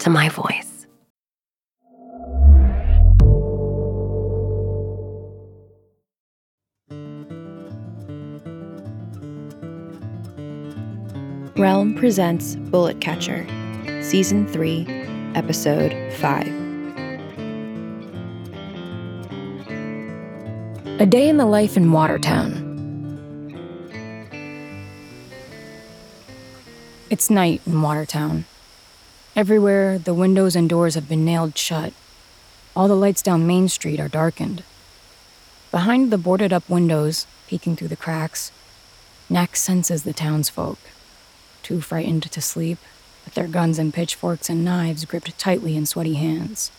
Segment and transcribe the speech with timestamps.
[0.00, 0.86] to my voice.
[11.58, 13.44] Realm presents Bullet Catcher,
[14.00, 14.86] Season 3,
[15.34, 16.46] Episode 5.
[21.00, 22.64] A Day in the Life in Watertown.
[27.10, 28.44] It's night in Watertown.
[29.38, 31.92] Everywhere, the windows and doors have been nailed shut.
[32.74, 34.64] All the lights down Main Street are darkened.
[35.70, 38.50] Behind the boarded up windows, peeking through the cracks,
[39.30, 40.80] Knack senses the townsfolk,
[41.62, 42.78] too frightened to sleep,
[43.24, 46.72] with their guns and pitchforks and knives gripped tightly in sweaty hands.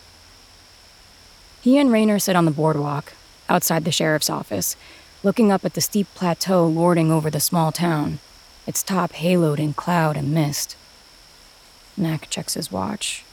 [1.62, 3.13] He and Rayner sit on the boardwalk,
[3.47, 4.75] outside the sheriff's office,
[5.23, 8.19] looking up at the steep plateau lording over the small town,
[8.67, 10.75] its top haloed in cloud and mist.
[11.99, 13.23] Knack checks his watch.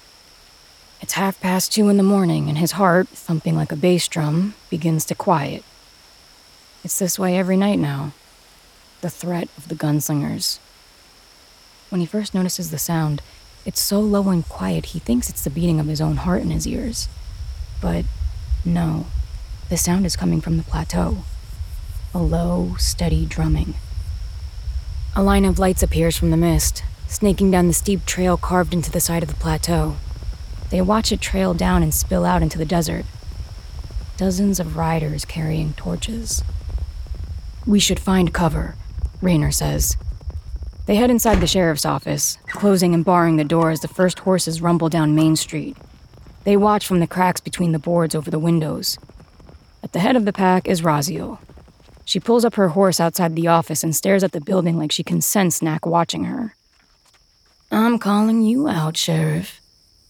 [1.00, 4.54] It's half past two in the morning, and his heart, thumping like a bass drum,
[4.70, 5.62] begins to quiet.
[6.82, 8.12] It's this way every night now.
[9.00, 10.58] The threat of the gunslingers.
[11.90, 13.22] When he first notices the sound,
[13.64, 16.50] it's so low and quiet he thinks it's the beating of his own heart in
[16.50, 17.08] his ears.
[17.80, 18.04] But
[18.64, 19.06] no,
[19.68, 21.18] the sound is coming from the plateau.
[22.14, 23.74] A low, steady drumming.
[25.14, 28.90] A line of lights appears from the mist, snaking down the steep trail carved into
[28.90, 29.96] the side of the plateau.
[30.70, 33.04] They watch it trail down and spill out into the desert.
[34.16, 36.42] Dozens of riders carrying torches.
[37.66, 38.74] We should find cover,
[39.20, 39.96] Rayner says.
[40.86, 44.62] They head inside the sheriff's office, closing and barring the door as the first horses
[44.62, 45.76] rumble down Main Street.
[46.44, 48.98] They watch from the cracks between the boards over the windows.
[49.82, 51.38] At the head of the pack is Raziel.
[52.04, 55.02] She pulls up her horse outside the office and stares at the building like she
[55.02, 56.54] can sense Knack watching her.
[57.76, 59.60] I'm calling you out, Sheriff.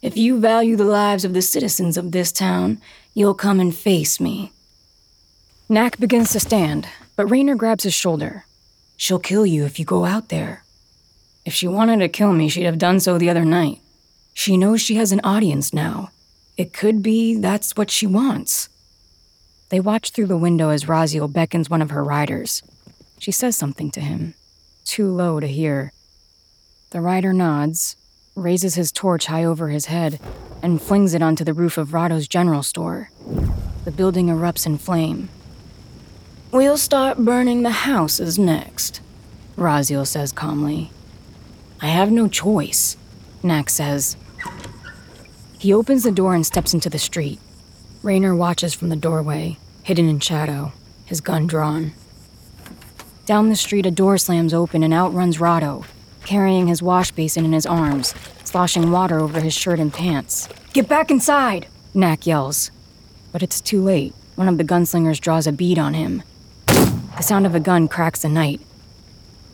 [0.00, 2.80] If you value the lives of the citizens of this town,
[3.12, 4.52] you'll come and face me.
[5.68, 8.44] Knack begins to stand, but Rayner grabs his shoulder.
[8.96, 10.62] She'll kill you if you go out there.
[11.44, 13.80] If she wanted to kill me, she'd have done so the other night.
[14.32, 16.10] She knows she has an audience now.
[16.56, 18.68] It could be that's what she wants.
[19.70, 22.62] They watch through the window as Raziel beckons one of her riders.
[23.18, 24.34] She says something to him,
[24.84, 25.92] too low to hear.
[26.90, 27.96] The rider nods,
[28.36, 30.20] raises his torch high over his head,
[30.62, 33.10] and flings it onto the roof of Rado's general store.
[33.84, 35.28] The building erupts in flame.
[36.52, 39.00] We'll start burning the houses next,
[39.56, 40.90] Raziel says calmly.
[41.80, 42.96] I have no choice,
[43.42, 44.16] Knack says.
[45.58, 47.40] He opens the door and steps into the street.
[48.02, 50.72] Rayner watches from the doorway, hidden in shadow,
[51.04, 51.92] his gun drawn.
[53.24, 55.84] Down the street, a door slams open and out runs Rado,
[56.26, 58.14] carrying his wash basin in his arms,
[58.44, 60.48] sloshing water over his shirt and pants.
[60.72, 61.68] Get back inside!
[61.94, 62.70] Knack yells.
[63.32, 64.12] But it's too late.
[64.34, 66.22] One of the gunslingers draws a bead on him.
[66.66, 68.60] The sound of a gun cracks the night.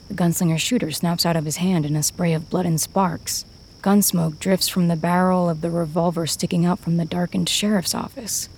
[0.09, 3.45] The gunslinger's shooter snaps out of his hand in a spray of blood and sparks.
[3.83, 7.95] Gun smoke drifts from the barrel of the revolver sticking out from the darkened sheriff's
[7.95, 8.49] office.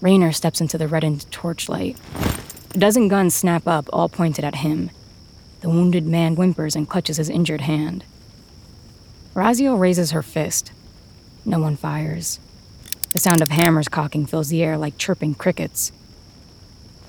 [0.00, 1.96] Rayner steps into the reddened torchlight.
[2.74, 4.90] A dozen guns snap up, all pointed at him.
[5.64, 8.04] The wounded man whimpers and clutches his injured hand.
[9.32, 10.72] Raziel raises her fist.
[11.46, 12.38] No one fires.
[13.12, 15.90] The sound of hammers cocking fills the air like chirping crickets.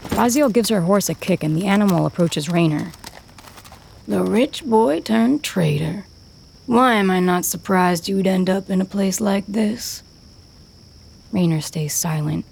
[0.06, 2.94] Raziel gives her horse a kick and the animal approaches Rayner.
[4.08, 6.06] The rich boy turned traitor.
[6.66, 10.02] Why am I not surprised you'd end up in a place like this?
[11.34, 12.46] Rayner stays silent,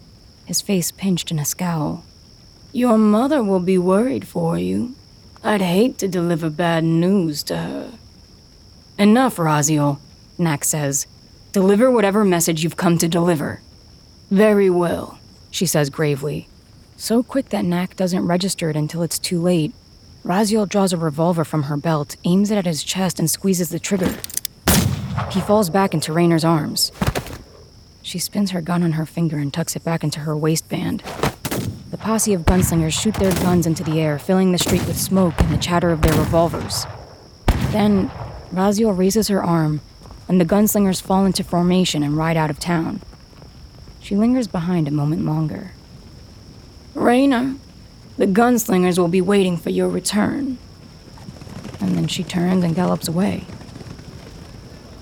[0.44, 2.04] his face pinched in a scowl.
[2.74, 4.96] Your mother will be worried for you.
[5.45, 7.92] I'd hate to deliver bad news to her.
[8.98, 10.00] Enough, Raziel,
[10.38, 11.06] Knack says.
[11.51, 13.62] Deliver whatever message you've come to deliver.
[14.31, 15.19] Very well,
[15.51, 16.48] she says gravely.
[16.95, 19.74] So quick that Knack doesn't register it until it's too late.
[20.24, 23.80] Raziel draws a revolver from her belt, aims it at his chest, and squeezes the
[23.80, 24.16] trigger.
[25.30, 26.94] He falls back into Rayner's arms.
[28.01, 31.04] She spins her gun on her finger and tucks it back into her waistband.
[32.04, 35.50] Posse of gunslingers shoot their guns into the air, filling the street with smoke and
[35.50, 36.86] the chatter of their revolvers.
[37.72, 38.10] Then,
[38.52, 39.80] Raziel raises her arm,
[40.28, 43.00] and the gunslingers fall into formation and ride out of town.
[44.02, 45.72] She lingers behind a moment longer.
[46.94, 47.56] Rayner,
[48.18, 50.58] the gunslingers will be waiting for your return.
[51.80, 53.46] And then she turns and gallops away.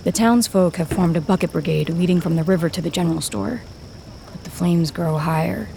[0.03, 3.63] The townsfolk have formed a bucket brigade leading from the river to the general store.
[4.31, 5.67] But the flames grow higher,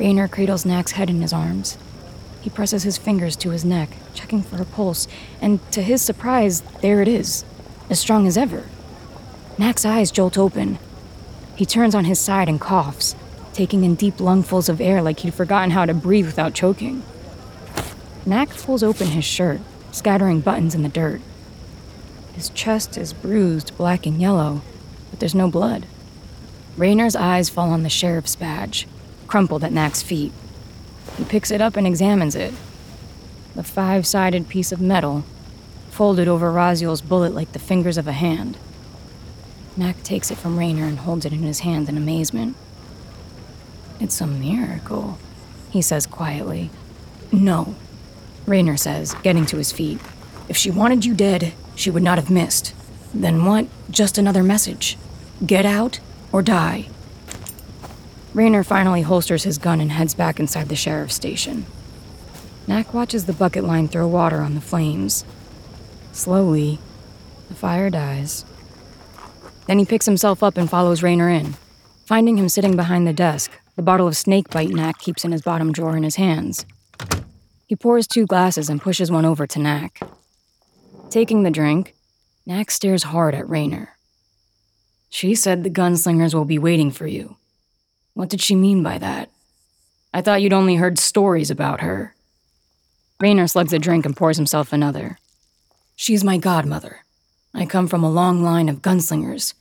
[0.00, 1.76] Rayner cradles Knack's head in his arms.
[2.40, 5.06] He presses his fingers to his neck, checking for a pulse,
[5.42, 7.44] and to his surprise, there it is,
[7.90, 8.64] as strong as ever.
[9.58, 10.78] Knack's eyes jolt open.
[11.54, 13.14] He turns on his side and coughs,
[13.52, 17.02] taking in deep lungfuls of air like he'd forgotten how to breathe without choking.
[18.24, 19.60] Knack pulls open his shirt,
[19.92, 21.20] scattering buttons in the dirt.
[22.32, 24.62] His chest is bruised black and yellow,
[25.10, 25.84] but there's no blood.
[26.78, 28.86] Rayner's eyes fall on the sheriff's badge,
[29.30, 30.32] crumpled at Knack's feet.
[31.16, 32.52] He picks it up and examines it.
[33.54, 35.24] The five sided piece of metal,
[35.88, 38.58] folded over Raziel's bullet like the fingers of a hand.
[39.76, 42.56] Knack takes it from Rayner and holds it in his hand in amazement.
[44.00, 45.16] It's a miracle,
[45.70, 46.70] he says quietly.
[47.30, 47.76] No,
[48.46, 50.00] Rayner says, getting to his feet.
[50.48, 52.74] If she wanted you dead, she would not have missed.
[53.14, 53.68] Then what?
[53.90, 54.98] Just another message.
[55.46, 56.00] Get out
[56.32, 56.88] or die.
[58.32, 61.66] Rayner finally holsters his gun and heads back inside the sheriff's station.
[62.68, 65.24] Knack watches the bucket line throw water on the flames.
[66.12, 66.78] Slowly,
[67.48, 68.44] the fire dies.
[69.66, 71.54] Then he picks himself up and follows Rayner in,
[72.06, 75.72] finding him sitting behind the desk, the bottle of snakebite Knack keeps in his bottom
[75.72, 76.66] drawer in his hands.
[77.66, 80.00] He pours two glasses and pushes one over to Knack.
[81.08, 81.94] Taking the drink,
[82.46, 83.96] Knack stares hard at Rayner.
[85.08, 87.36] She said the gunslingers will be waiting for you.
[88.20, 89.30] What did she mean by that?
[90.12, 92.14] I thought you'd only heard stories about her.
[93.18, 95.18] Rayner slugs a drink and pours himself another.
[95.96, 97.06] She's my godmother.
[97.54, 99.54] I come from a long line of gunslingers.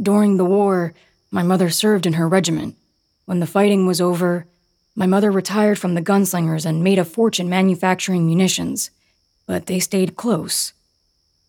[0.00, 0.94] During the war,
[1.32, 2.76] my mother served in her regiment.
[3.24, 4.46] When the fighting was over,
[4.94, 8.90] my mother retired from the gunslingers and made a fortune manufacturing munitions,
[9.48, 10.72] but they stayed close.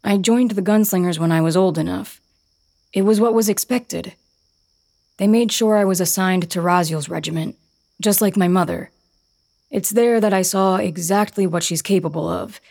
[0.04, 2.20] I joined the gunslingers when I was old enough.
[2.94, 4.16] It was what was expected.
[5.18, 7.56] They made sure I was assigned to Raziel's regiment,
[8.00, 8.92] just like my mother.
[9.72, 12.62] It's there that I saw exactly what she's capable of.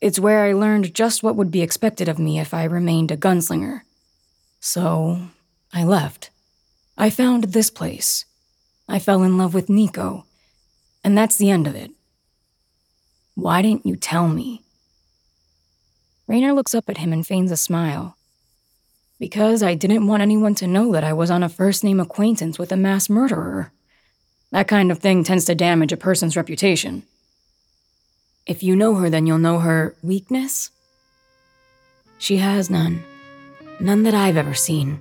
[0.00, 3.16] It's where I learned just what would be expected of me if I remained a
[3.16, 3.80] gunslinger.
[4.60, 5.28] So,
[5.72, 6.30] I left.
[6.98, 8.26] I found this place.
[8.88, 10.26] I fell in love with Nico.
[11.02, 11.90] And that's the end of it.
[13.34, 14.62] Why didn't you tell me?
[16.26, 18.16] Rayner looks up at him and feigns a smile
[19.18, 22.58] because I didn't want anyone to know that I was on a first name acquaintance
[22.58, 23.72] with a mass murderer.
[24.52, 27.02] That kind of thing tends to damage a person's reputation.
[28.46, 30.70] If you know her, then you'll know her weakness?
[32.18, 33.02] She has none.
[33.80, 35.00] None that I've ever seen.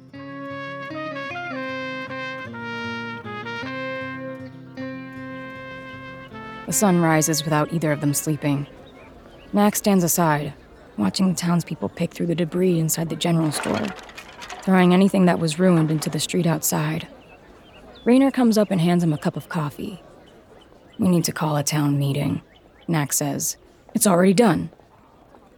[6.65, 8.65] The sun rises without either of them sleeping.
[9.53, 10.53] Max stands aside,
[10.98, 13.86] watching the townspeople pick through the debris inside the general store,
[14.62, 17.08] throwing anything that was ruined into the street outside.
[18.06, 20.02] Rayner comes up and hands him a cup of coffee.
[20.98, 22.42] We need to call a town meeting,
[22.88, 23.58] Knack says.
[23.94, 24.70] It's already done.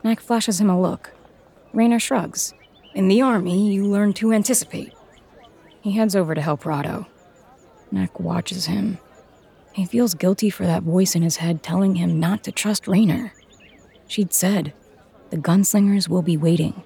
[0.03, 1.12] Knack flashes him a look.
[1.74, 2.53] Rayner shrugs.
[2.94, 4.94] In the army, you learn to anticipate.
[5.82, 7.08] He heads over to help Rahdo.
[7.91, 8.98] Knack watches him.
[9.74, 13.34] He feels guilty for that voice in his head telling him not to trust Rayner.
[14.08, 14.74] She'd said,
[15.29, 16.84] the gunslingers will be waiting.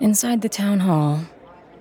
[0.00, 1.20] Inside the town hall,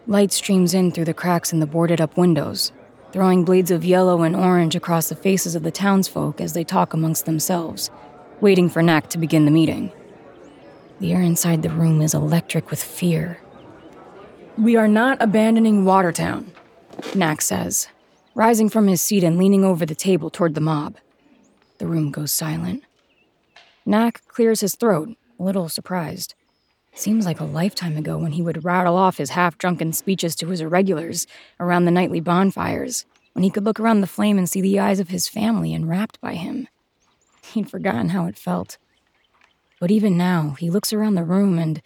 [0.07, 2.71] light streams in through the cracks in the boarded up windows,
[3.11, 6.93] throwing blades of yellow and orange across the faces of the townsfolk as they talk
[6.93, 7.89] amongst themselves,
[8.41, 9.91] waiting for Knack to begin the meeting.
[10.99, 13.39] The air inside the room is electric with fear,
[14.57, 16.51] We are not abandoning Watertown,
[17.15, 17.87] Knack says,
[18.35, 20.97] rising from his seat and leaning over the table toward the mob.
[21.79, 22.83] The room goes silent.
[23.85, 25.09] Knack clears his throat,
[25.39, 26.35] a little surprised.
[26.95, 30.47] Seems like a lifetime ago when he would rattle off his half drunken speeches to
[30.47, 31.25] his irregulars
[31.59, 34.99] around the nightly bonfires, when he could look around the flame and see the eyes
[34.99, 36.67] of his family enwrapped by him.
[37.53, 38.77] He'd forgotten how it felt.
[39.79, 41.81] But even now, he looks around the room and,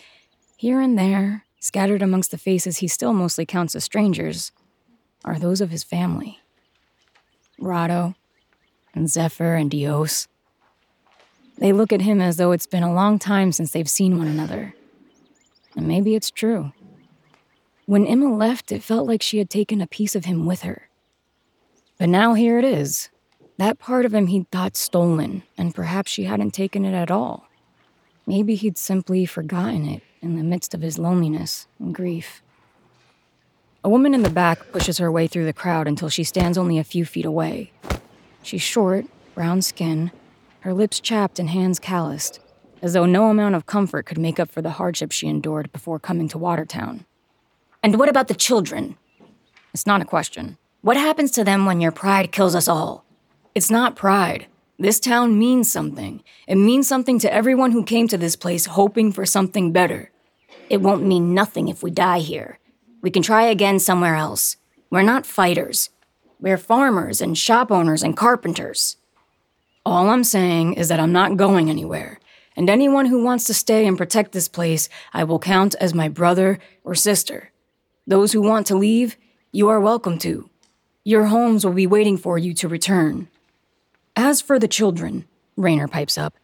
[0.57, 4.51] here and there, scattered amongst the faces he still mostly counts as strangers,
[5.25, 6.39] are those of his family.
[7.59, 8.15] Rado,
[8.93, 10.27] and Zephyr, and Dios.
[11.57, 14.27] They look at him as though it's been a long time since they've seen one
[14.27, 14.75] another.
[15.75, 16.71] And maybe it's true.
[17.85, 20.89] When Emma left, it felt like she had taken a piece of him with her.
[21.97, 23.09] But now here it is.
[23.57, 27.47] That part of him he'd thought stolen, and perhaps she hadn't taken it at all.
[28.27, 32.43] Maybe he'd simply forgotten it in the midst of his loneliness and grief.
[33.83, 36.77] A woman in the back pushes her way through the crowd until she stands only
[36.77, 37.71] a few feet away.
[38.43, 40.11] She's short, brown skin,
[40.61, 42.39] her lips chapped and hands calloused,
[42.81, 45.99] as though no amount of comfort could make up for the hardship she endured before
[45.99, 47.05] coming to Watertown.
[47.83, 48.97] And what about the children?
[49.73, 50.57] It's not a question.
[50.81, 53.05] What happens to them when your pride kills us all?
[53.55, 54.47] It's not pride.
[54.79, 56.23] This town means something.
[56.47, 60.11] It means something to everyone who came to this place hoping for something better.
[60.69, 62.59] It won't mean nothing if we die here.
[63.01, 64.57] We can try again somewhere else.
[64.89, 65.89] We're not fighters.
[66.39, 68.97] We're farmers and shop owners and carpenters.
[69.87, 72.19] All I'm saying is that I'm not going anywhere,
[72.57, 76.09] and anyone who wants to stay and protect this place, I will count as my
[76.09, 77.53] brother or sister.
[78.05, 79.15] Those who want to leave,
[79.53, 80.49] you are welcome to.
[81.05, 83.29] Your homes will be waiting for you to return.
[84.13, 85.23] As for the children,
[85.55, 86.35] Raynor pipes up,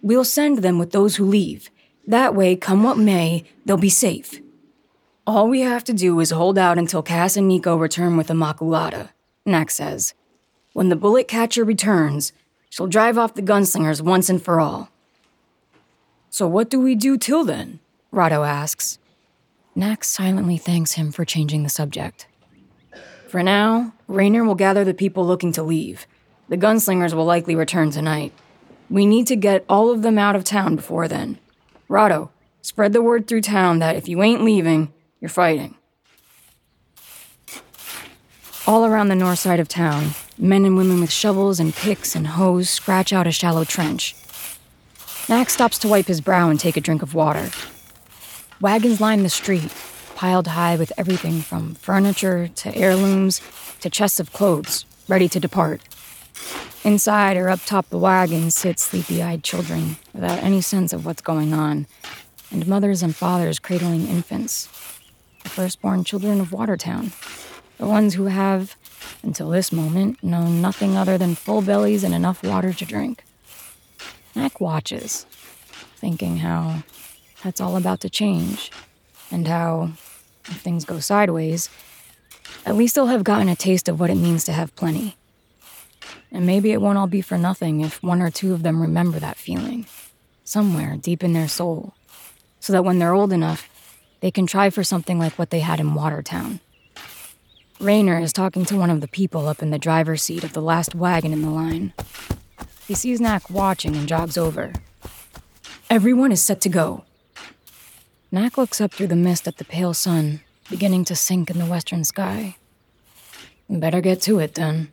[0.00, 1.70] we'll send them with those who leave.
[2.06, 4.40] That way, come what may, they'll be safe.
[5.26, 8.34] All we have to do is hold out until Cass and Nico return with the
[8.34, 9.08] Maculata,
[9.44, 10.14] Knack says.
[10.72, 12.32] When the bullet catcher returns,
[12.72, 14.88] she'll drive off the gunslingers once and for all.
[16.30, 17.80] So what do we do till then?
[18.10, 18.98] Rahdo asks.
[19.74, 22.26] Knack silently thanks him for changing the subject.
[23.28, 26.06] For now, Raynor will gather the people looking to leave.
[26.48, 28.32] The gunslingers will likely return tonight.
[28.88, 31.38] We need to get all of them out of town before then.
[31.88, 32.30] Rahdo,
[32.62, 35.76] spread the word through town that if you ain't leaving, you're fighting.
[38.66, 42.26] All around the north side of town, men and women with shovels and picks and
[42.26, 44.14] hoes scratch out a shallow trench.
[45.28, 47.50] Knack stops to wipe his brow and take a drink of water.
[48.60, 49.72] Wagons line the street,
[50.14, 53.40] piled high with everything from furniture to heirlooms
[53.80, 55.80] to chests of clothes, ready to depart.
[56.84, 61.22] Inside or up top the wagons sit sleepy eyed children without any sense of what's
[61.22, 61.86] going on,
[62.50, 64.66] and mothers and fathers cradling infants.
[65.42, 67.12] The firstborn children of Watertown.
[67.78, 68.76] The ones who have,
[69.22, 73.24] until this moment, known nothing other than full bellies and enough water to drink.
[74.34, 75.26] Mac watches,
[75.96, 76.82] thinking how
[77.42, 78.70] that's all about to change,
[79.30, 79.92] and how,
[80.44, 81.68] if things go sideways,
[82.64, 85.16] at least they'll have gotten a taste of what it means to have plenty.
[86.30, 89.18] And maybe it won't all be for nothing if one or two of them remember
[89.18, 89.86] that feeling,
[90.44, 91.94] somewhere deep in their soul,
[92.60, 93.68] so that when they're old enough,
[94.20, 96.60] they can try for something like what they had in Watertown.
[97.80, 100.62] Raynor is talking to one of the people up in the driver's seat of the
[100.62, 101.92] last wagon in the line.
[102.86, 104.72] He sees Knack watching and jogs over.
[105.90, 107.04] Everyone is set to go.
[108.30, 111.66] Knack looks up through the mist at the pale sun, beginning to sink in the
[111.66, 112.56] western sky.
[113.68, 114.88] Better get to it, then,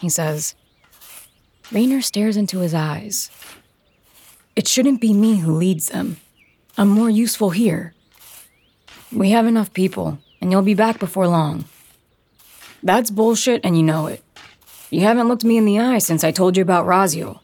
[0.00, 0.54] he says.
[1.72, 3.30] Rayner stares into his eyes.
[4.56, 6.18] It shouldn't be me who leads them.
[6.76, 7.94] I'm more useful here.
[9.12, 11.64] We have enough people, and you'll be back before long.
[12.84, 14.22] That's bullshit, and you know it.
[14.90, 17.40] You haven't looked me in the eye since I told you about Raziel.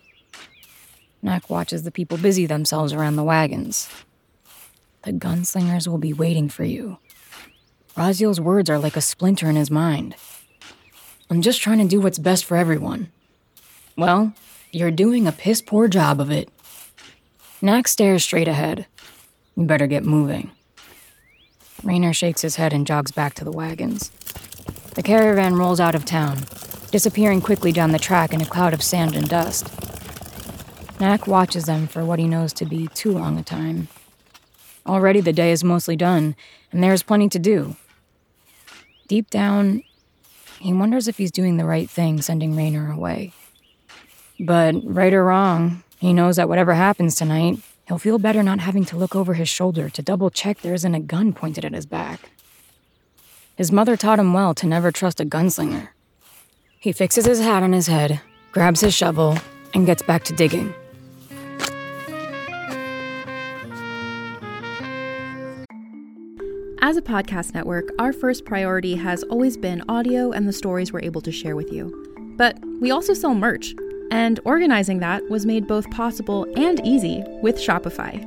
[1.22, 3.88] Knack watches the people busy themselves around the wagons.
[5.02, 6.98] The gunslingers will be waiting for you.
[7.96, 10.14] Raziel's words are like a splinter in his mind.
[11.30, 13.10] I'm just trying to do what's best for everyone.
[13.96, 14.34] Well,
[14.72, 16.50] you're doing a piss poor job of it.
[17.62, 18.86] Knack stares straight ahead.
[19.56, 20.50] You better get moving.
[21.82, 24.10] Raynor shakes his head and jogs back to the wagons.
[24.94, 26.38] The caravan rolls out of town,
[26.90, 29.68] disappearing quickly down the track in a cloud of sand and dust.
[30.98, 33.88] Knack watches them for what he knows to be too long a time.
[34.86, 36.34] Already the day is mostly done,
[36.72, 37.76] and there is plenty to do.
[39.06, 39.84] Deep down,
[40.58, 43.32] he wonders if he's doing the right thing sending Raynor away.
[44.40, 48.84] But, right or wrong, he knows that whatever happens tonight, he'll feel better not having
[48.86, 51.86] to look over his shoulder to double check there isn't a gun pointed at his
[51.86, 52.30] back.
[53.56, 55.88] His mother taught him well to never trust a gunslinger.
[56.78, 58.20] He fixes his hat on his head,
[58.52, 59.36] grabs his shovel,
[59.74, 60.72] and gets back to digging.
[66.82, 71.02] As a podcast network, our first priority has always been audio and the stories we're
[71.02, 71.94] able to share with you.
[72.38, 73.74] But we also sell merch,
[74.10, 78.26] and organizing that was made both possible and easy with Shopify.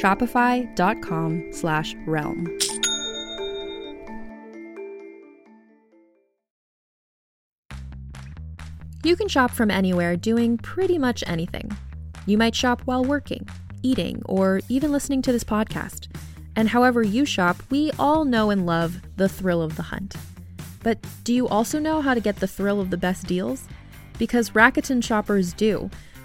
[0.00, 2.46] Shopify.com slash realm.
[9.04, 11.70] You can shop from anywhere doing pretty much anything.
[12.24, 13.46] You might shop while working,
[13.82, 16.08] eating, or even listening to this podcast.
[16.56, 20.14] And however you shop, we all know and love the thrill of the hunt.
[20.82, 23.68] But do you also know how to get the thrill of the best deals?
[24.18, 25.90] Because Rakuten shoppers do.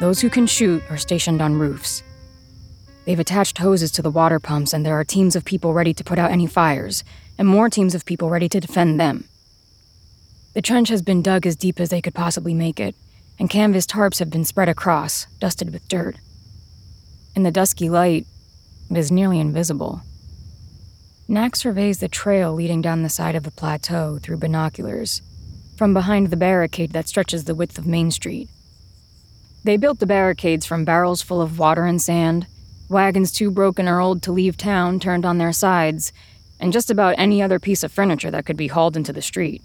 [0.00, 2.04] Those who can shoot are stationed on roofs.
[3.04, 6.04] They've attached hoses to the water pumps, and there are teams of people ready to
[6.04, 7.02] put out any fires,
[7.36, 9.24] and more teams of people ready to defend them.
[10.54, 12.94] The trench has been dug as deep as they could possibly make it,
[13.40, 16.16] and canvas tarps have been spread across, dusted with dirt.
[17.34, 18.26] In the dusky light,
[18.90, 20.02] it is nearly invisible.
[21.26, 25.22] Knack surveys the trail leading down the side of the plateau through binoculars,
[25.76, 28.48] from behind the barricade that stretches the width of Main Street.
[29.64, 32.46] They built the barricades from barrels full of water and sand,
[32.88, 36.12] wagons too broken or old to leave town turned on their sides,
[36.60, 39.62] and just about any other piece of furniture that could be hauled into the street.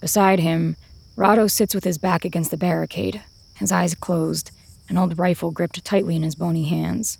[0.00, 0.76] Beside him,
[1.16, 3.22] Rado sits with his back against the barricade,
[3.54, 4.50] his eyes closed,
[4.88, 7.18] an old rifle gripped tightly in his bony hands.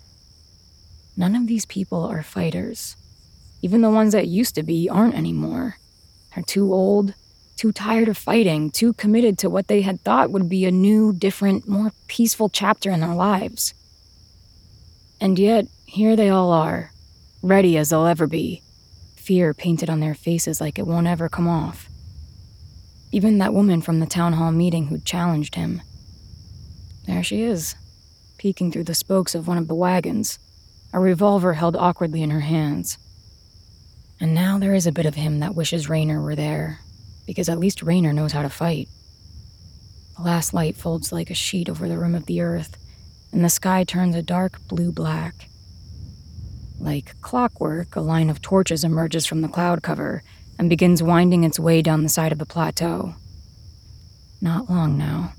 [1.15, 2.95] None of these people are fighters.
[3.61, 5.77] Even the ones that used to be aren't anymore.
[6.35, 7.15] They're too old,
[7.57, 11.11] too tired of fighting, too committed to what they had thought would be a new,
[11.11, 13.73] different, more peaceful chapter in their lives.
[15.19, 16.91] And yet, here they all are,
[17.41, 18.61] ready as they'll ever be,
[19.15, 21.89] fear painted on their faces like it won't ever come off.
[23.11, 25.81] Even that woman from the town hall meeting who'd challenged him.
[27.07, 27.75] There she is,
[28.37, 30.37] peeking through the spokes of one of the wagons,
[30.93, 32.97] a revolver held awkwardly in her hands.
[34.19, 36.79] And now there is a bit of him that wishes Raynor were there,
[37.27, 38.87] because at least Raynor knows how to fight.
[40.15, 42.77] The last light folds like a sheet over the rim of the earth,
[43.31, 45.47] and the sky turns a dark blue black.
[46.79, 50.23] Like clockwork, a line of torches emerges from the cloud cover
[50.57, 53.13] and begins winding its way down the side of the plateau.
[54.41, 55.33] Not long now.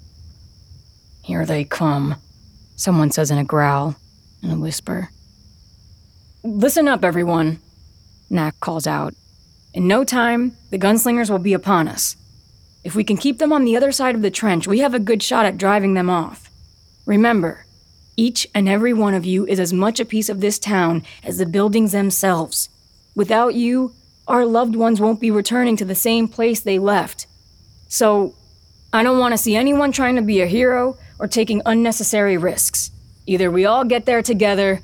[1.23, 2.17] Here they come,
[2.77, 3.97] someone says in a growl
[4.43, 5.09] and a whisper.
[6.45, 7.61] Listen up, everyone,
[8.31, 9.15] Knack calls out
[9.75, 12.17] in no time, the gunslingers will be upon us.
[12.85, 14.99] If we can keep them on the other side of the trench, we have a
[14.99, 16.51] good shot at driving them off.
[17.07, 17.67] Remember,
[18.17, 21.39] each and every one of you is as much a piece of this town as
[21.39, 22.69] the buildings themselves.
[23.15, 23.93] Without you,
[24.27, 27.27] our loved ones won't be returning to the same place they left.
[27.89, 28.35] So,
[28.93, 32.91] I don't want to see anyone trying to be a hero or taking unnecessary risks.
[33.27, 34.81] Either we all get there together,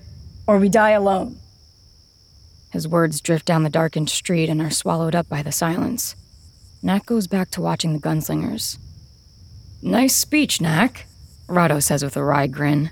[0.47, 1.39] or we die alone.
[2.75, 6.17] His words drift down the darkened street and are swallowed up by the silence.
[6.83, 8.79] Knack goes back to watching the gunslingers.
[9.81, 11.07] Nice speech, Knack,
[11.47, 12.91] Rahdo says with a wry grin.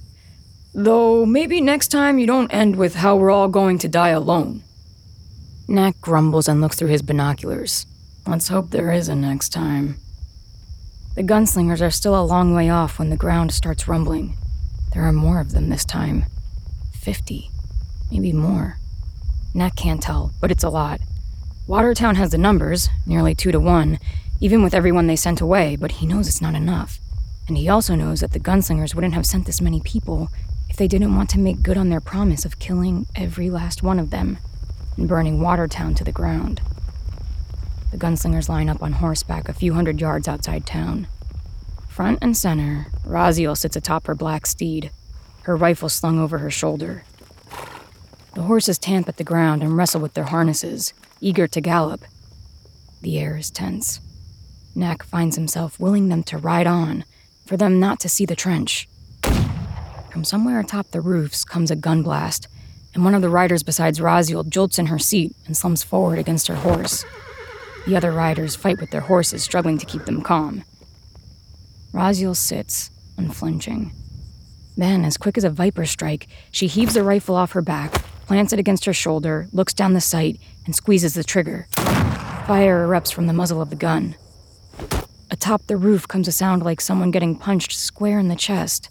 [0.72, 4.62] Though maybe next time you don't end with how we're all going to die alone.
[5.66, 7.84] Knack grumbles and looks through his binoculars.
[8.24, 9.96] Let's hope there is a next time.
[11.16, 14.36] The gunslingers are still a long way off when the ground starts rumbling.
[14.92, 16.26] There are more of them this time.
[16.92, 17.50] Fifty,
[18.12, 18.78] maybe more.
[19.54, 21.00] Knack can't tell, but it's a lot.
[21.66, 23.98] Watertown has the numbers, nearly two to one,
[24.40, 26.98] even with everyone they sent away, but he knows it's not enough.
[27.48, 30.28] And he also knows that the gunslingers wouldn't have sent this many people
[30.70, 33.98] if they didn't want to make good on their promise of killing every last one
[33.98, 34.38] of them
[34.96, 36.62] and burning Watertown to the ground.
[37.90, 41.08] The gunslingers line up on horseback a few hundred yards outside town.
[41.88, 44.90] Front and center, Raziel sits atop her black steed,
[45.42, 47.04] her rifle slung over her shoulder.
[48.34, 52.02] The horses tamp at the ground and wrestle with their harnesses, eager to gallop.
[53.02, 54.00] The air is tense.
[54.74, 57.04] Knack finds himself willing them to ride on,
[57.44, 58.88] for them not to see the trench.
[60.10, 62.48] From somewhere atop the roofs comes a gun blast,
[62.94, 66.48] and one of the riders besides Raziel jolts in her seat and slumps forward against
[66.48, 67.04] her horse.
[67.86, 70.64] The other riders fight with their horses, struggling to keep them calm.
[71.92, 73.92] Raziel sits, unflinching.
[74.76, 78.54] Then, as quick as a viper strike, she heaves the rifle off her back, plants
[78.54, 81.66] it against her shoulder, looks down the sight, and squeezes the trigger.
[82.46, 84.14] Fire erupts from the muzzle of the gun.
[85.30, 88.88] Atop the roof comes a sound like someone getting punched square in the chest.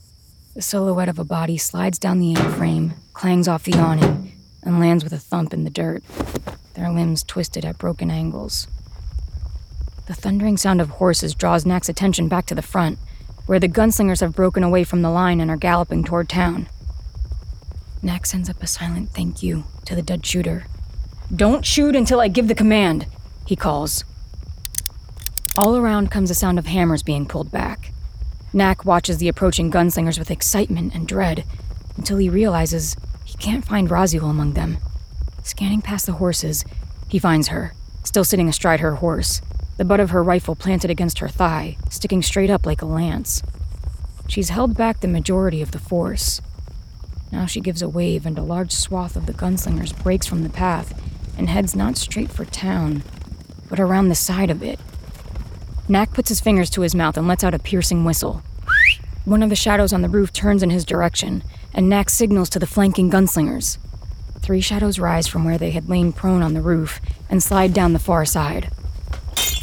[0.53, 5.03] The silhouette of a body slides down the A-frame, clangs off the awning, and lands
[5.03, 6.03] with a thump in the dirt,
[6.75, 8.67] their limbs twisted at broken angles.
[10.05, 12.99] The thundering sound of horses draws Knack's attention back to the front,
[13.47, 16.69] where the gunslingers have broken away from the line and are galloping toward town.
[18.03, 20.65] Knack sends up a silent thank you to the dead shooter.
[21.33, 23.05] Don't shoot until I give the command,
[23.45, 24.03] he calls.
[25.55, 27.91] All around comes the sound of hammers being pulled back.
[28.53, 31.45] Knack watches the approaching gunslingers with excitement and dread
[31.95, 34.77] until he realizes he can't find Raziel among them.
[35.43, 36.65] Scanning past the horses,
[37.07, 39.41] he finds her, still sitting astride her horse,
[39.77, 43.43] the butt of her rifle planted against her thigh, sticking straight up like a lance.
[44.27, 46.41] She's held back the majority of the force.
[47.31, 50.49] Now she gives a wave, and a large swath of the gunslingers breaks from the
[50.49, 50.93] path
[51.37, 53.03] and heads not straight for town,
[53.69, 54.79] but around the side of it,
[55.87, 58.43] Knack puts his fingers to his mouth and lets out a piercing whistle.
[59.25, 62.59] One of the shadows on the roof turns in his direction, and Knack signals to
[62.59, 63.77] the flanking gunslingers.
[64.39, 67.93] Three shadows rise from where they had lain prone on the roof and slide down
[67.93, 68.71] the far side.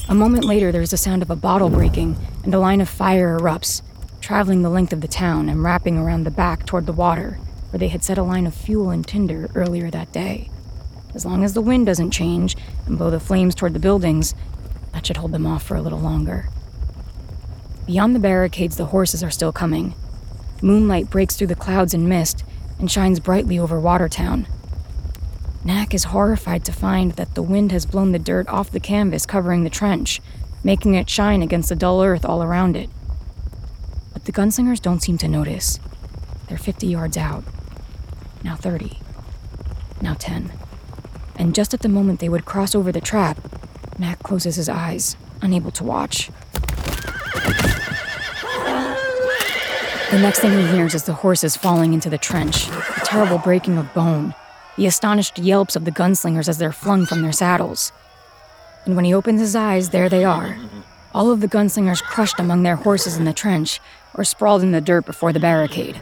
[0.09, 2.89] A moment later, there is the sound of a bottle breaking, and a line of
[2.89, 3.83] fire erupts,
[4.21, 7.39] traveling the length of the town and wrapping around the back toward the water,
[7.71, 10.51] where they had set a line of fuel and tinder earlier that day.
[11.15, 14.35] As long as the wind doesn't change and blow the flames toward the buildings,
[14.93, 16.49] that should hold them off for a little longer.
[17.87, 19.95] Beyond the barricades, the horses are still coming.
[20.61, 22.45] Moonlight breaks through the clouds and mist
[22.79, 24.47] and shines brightly over Watertown.
[25.65, 29.27] Knack is horrified to find that the wind has blown the dirt off the canvas
[29.27, 30.21] covering the trench,
[30.63, 32.91] making it shine against the dull earth all around it.
[34.13, 35.81] But the gunslingers don't seem to notice.
[36.49, 37.45] They're 50 yards out.
[38.43, 38.99] Now 30.
[40.01, 40.53] Now 10.
[41.37, 43.39] And just at the moment they would cross over the trap,
[43.99, 46.31] Mac closes his eyes, unable to watch.
[50.11, 53.77] The next thing he hears is the horses falling into the trench, a terrible breaking
[53.77, 54.35] of bone,
[54.77, 57.93] the astonished yelps of the gunslingers as they're flung from their saddles.
[58.87, 60.57] And when he opens his eyes, there they are.
[61.13, 63.81] All of the gunslingers crushed among their horses in the trench
[64.15, 66.01] or sprawled in the dirt before the barricade.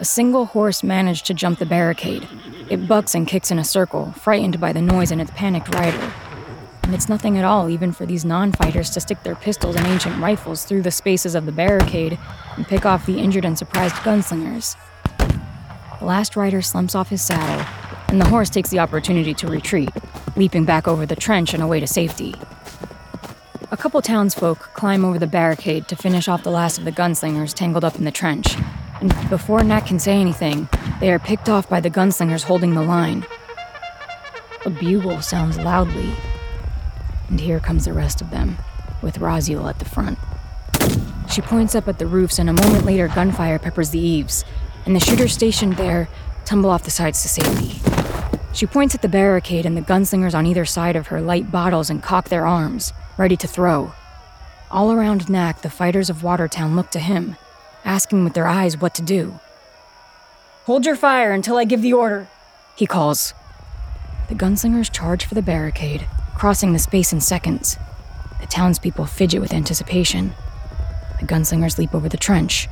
[0.00, 2.28] A single horse managed to jump the barricade.
[2.68, 6.12] It bucks and kicks in a circle, frightened by the noise and its panicked rider
[6.84, 9.86] and it's nothing at all even for these non fighters to stick their pistols and
[9.86, 12.18] ancient rifles through the spaces of the barricade
[12.56, 14.76] and pick off the injured and surprised gunslingers.
[15.98, 17.64] The last rider slumps off his saddle,
[18.08, 19.90] and the horse takes the opportunity to retreat,
[20.36, 22.34] leaping back over the trench and away to safety.
[23.70, 27.54] A couple townsfolk climb over the barricade to finish off the last of the gunslingers
[27.54, 28.56] tangled up in the trench,
[29.28, 30.68] before Knack can say anything,
[31.00, 33.26] they are picked off by the gunslingers holding the line.
[34.64, 36.14] A bugle sounds loudly,
[37.28, 38.56] and here comes the rest of them,
[39.02, 40.18] with Raziel at the front.
[41.30, 44.44] She points up at the roofs, and a moment later, gunfire peppers the eaves,
[44.86, 46.08] and the shooters stationed there
[46.44, 47.80] tumble off the sides to safety.
[48.52, 51.90] She points at the barricade, and the gunslingers on either side of her light bottles
[51.90, 53.92] and cock their arms, ready to throw.
[54.70, 57.36] All around Knack, the fighters of Watertown look to him,
[57.84, 59.38] asking with their eyes what to do.
[60.64, 62.28] Hold your fire until I give the order,
[62.76, 63.34] he calls.
[64.28, 67.76] The gunslingers charge for the barricade, crossing the space in seconds.
[68.40, 70.32] The townspeople fidget with anticipation.
[71.20, 72.68] The gunslingers leap over the trench.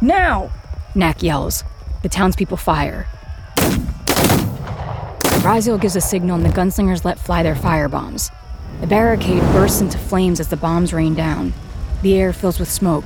[0.00, 0.50] Now!
[0.94, 1.62] Knack yells.
[2.02, 3.06] The townspeople fire.
[5.42, 8.32] Raziel gives a signal and the gunslingers let fly their firebombs.
[8.80, 11.52] The barricade bursts into flames as the bombs rain down.
[12.02, 13.04] The air fills with smoke.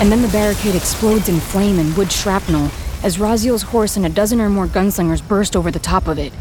[0.00, 2.70] And then the barricade explodes in flame and wood shrapnel
[3.02, 6.32] as Raziel's horse and a dozen or more gunslingers burst over the top of it.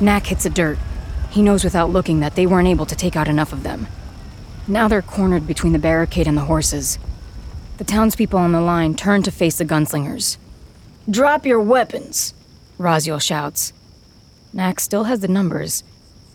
[0.00, 0.78] Knack hits the dirt.
[1.30, 3.88] He knows without looking that they weren't able to take out enough of them.
[4.68, 6.98] Now they're cornered between the barricade and the horses.
[7.78, 10.36] The townspeople on the line turn to face the gunslingers.
[11.10, 12.34] Drop your weapons,
[12.78, 13.72] Raziel shouts.
[14.52, 15.82] Knack still has the numbers,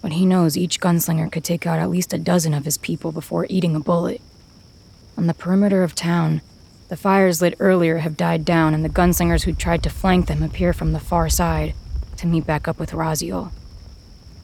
[0.01, 3.11] but he knows each gunslinger could take out at least a dozen of his people
[3.11, 4.19] before eating a bullet.
[5.17, 6.41] On the perimeter of town,
[6.89, 10.43] the fires lit earlier have died down, and the gunslingers who tried to flank them
[10.43, 11.73] appear from the far side
[12.17, 13.51] to meet back up with Raziel.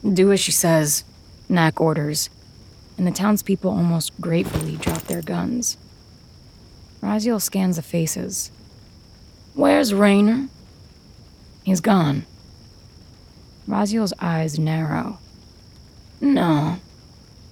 [0.02, 1.04] Do as she says,
[1.48, 2.30] Knack orders,
[2.96, 5.76] and the townspeople almost gratefully drop their guns.
[7.02, 8.50] Raziel scans the faces.
[9.54, 10.48] Where's Rayner?
[11.64, 12.24] He's gone.
[13.68, 15.18] Raziel's eyes narrow.
[16.20, 16.78] No,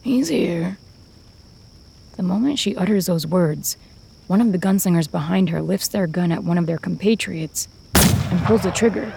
[0.03, 0.79] he's here.
[2.17, 3.77] The moment she utters those words,
[4.29, 8.39] one of the gunslingers behind her lifts their gun at one of their compatriots and
[8.45, 9.11] pulls the trigger.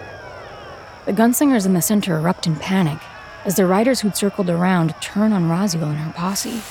[1.04, 2.98] The gunslingers in the center erupt in panic
[3.44, 6.62] as the riders who'd circled around turn on Raziel and her posse.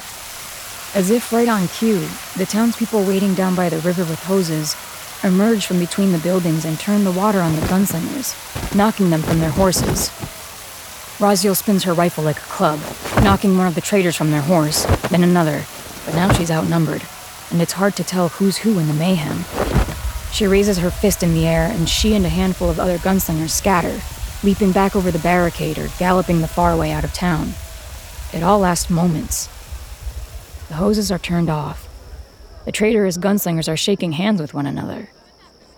[0.98, 4.76] As if right on cue, the townspeople waiting down by the river with hoses
[5.24, 9.40] emerge from between the buildings and turn the water on the gunslingers, knocking them from
[9.40, 10.10] their horses.
[11.20, 12.80] Raziel spins her rifle like a club,
[13.24, 15.64] knocking one of the traitors from their horse, then another,
[16.06, 17.04] but now she's outnumbered,
[17.52, 19.44] and it's hard to tell who's who in the mayhem.
[20.32, 23.50] She raises her fist in the air, and she and a handful of other gunslingers
[23.50, 24.00] scatter,
[24.44, 27.54] leaping back over the barricade or galloping the far way out of town.
[28.34, 29.48] It all lasts moments.
[30.70, 31.90] The hoses are turned off.
[32.64, 35.10] The traitorous gunslingers are shaking hands with one another.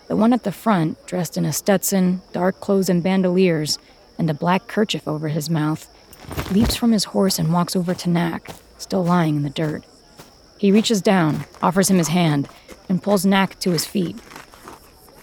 [0.07, 3.79] The one at the front, dressed in a Stetson, dark clothes and bandoliers,
[4.19, 5.87] and a black kerchief over his mouth,
[6.51, 9.83] leaps from his horse and walks over to Knack, still lying in the dirt.
[10.63, 12.47] He reaches down, offers him his hand,
[12.87, 14.17] and pulls Knack to his feet.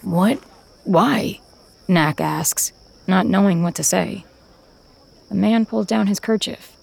[0.02, 0.38] What?
[0.84, 1.40] Why?
[1.88, 2.72] Knack asks,
[3.06, 4.26] not knowing what to say.
[5.30, 6.76] The man pulls down his kerchief.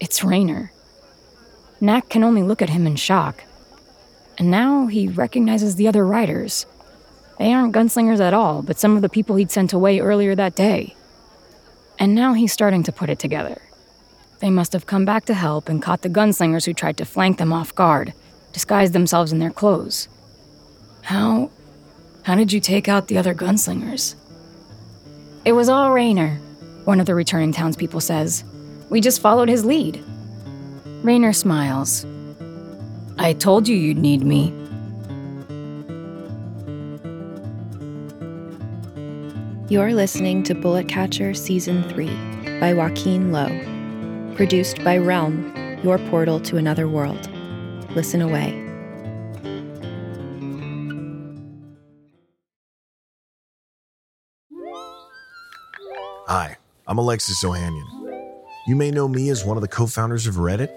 [0.00, 0.72] It's Rayner.
[1.80, 3.44] Knack can only look at him in shock.
[4.36, 6.66] And now he recognizes the other riders.
[7.38, 10.56] They aren't gunslingers at all, but some of the people he'd sent away earlier that
[10.56, 10.96] day.
[12.00, 13.62] And now he's starting to put it together.
[14.40, 17.36] They must have come back to help and caught the gunslingers who tried to flank
[17.36, 18.14] them off guard,
[18.52, 20.08] disguised themselves in their clothes.
[21.02, 21.50] How.
[22.22, 24.14] How did you take out the other gunslingers?
[25.44, 26.36] It was all Rayner,
[26.84, 28.44] one of the returning townspeople says.
[28.88, 30.02] We just followed his lead.
[31.02, 32.06] Rayner smiles.
[33.18, 34.54] I told you you'd need me.
[39.68, 43.79] You're listening to Bullet Catcher Season 3 by Joaquin Lowe.
[44.40, 45.52] Produced by Realm,
[45.84, 47.28] your portal to another world.
[47.94, 48.56] Listen away.
[56.26, 57.84] Hi, I'm Alexis Ohanian.
[58.66, 60.70] You may know me as one of the co founders of Reddit,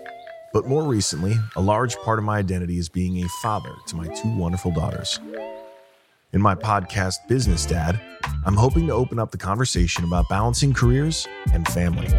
[0.52, 4.14] but more recently, a large part of my identity is being a father to my
[4.14, 5.22] two wonderful daughters.
[6.34, 7.98] In my podcast, Business Dad,
[8.46, 12.10] I'm hoping to open up the conversation about balancing careers and family.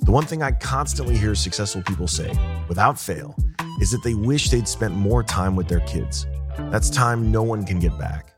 [0.00, 2.32] The one thing I constantly hear successful people say,
[2.68, 3.36] without fail,
[3.80, 6.26] is that they wish they'd spent more time with their kids.
[6.70, 8.32] That's time no one can get back.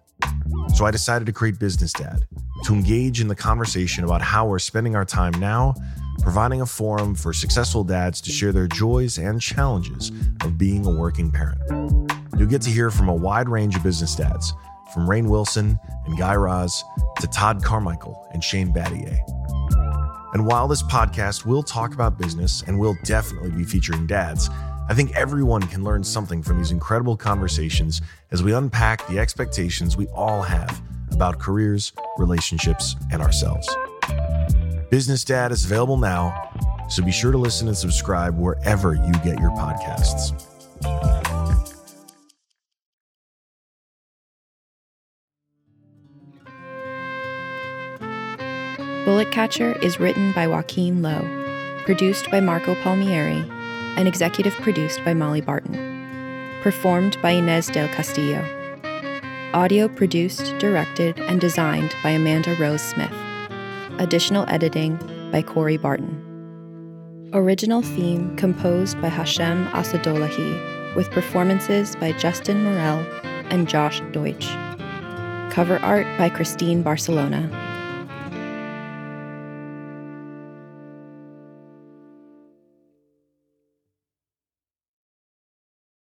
[0.74, 2.26] So I decided to create Business Dad
[2.64, 5.74] to engage in the conversation about how we're spending our time now,
[6.20, 10.10] providing a forum for successful dads to share their joys and challenges
[10.42, 11.60] of being a working parent.
[12.36, 14.52] You'll get to hear from a wide range of business dads,
[14.92, 16.82] from Rainn Wilson and Guy Raz
[17.20, 19.20] to Todd Carmichael and Shane Battier.
[20.32, 24.48] And while this podcast will talk about business and will definitely be featuring dads,
[24.88, 29.96] I think everyone can learn something from these incredible conversations as we unpack the expectations
[29.96, 33.68] we all have about careers, relationships, and ourselves.
[34.90, 36.50] Business Dad is available now,
[36.88, 40.32] So be sure to listen and subscribe wherever you get your podcasts.
[49.22, 51.24] Bullet Catcher is written by Joaquin Lowe,
[51.84, 53.48] produced by Marco Palmieri,
[53.96, 55.76] and executive produced by Molly Barton.
[56.60, 58.44] Performed by Inez del Castillo.
[59.54, 63.14] Audio produced, directed, and designed by Amanda Rose Smith.
[64.00, 64.98] Additional editing
[65.30, 67.30] by Corey Barton.
[67.32, 73.06] Original theme composed by Hashem Asadolahi, with performances by Justin Morel
[73.50, 74.48] and Josh Deutsch.
[75.54, 77.71] Cover art by Christine Barcelona.